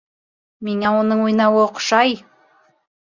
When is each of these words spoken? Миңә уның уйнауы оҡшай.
Миңә 0.69 0.93
уның 1.01 1.21
уйнауы 1.27 1.61
оҡшай. 1.67 2.17